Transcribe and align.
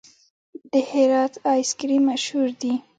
د 0.71 0.73
هرات 0.91 1.33
آیس 1.51 1.69
کریم 1.79 2.03
مشهور 2.11 2.47
دی؟ 2.61 2.73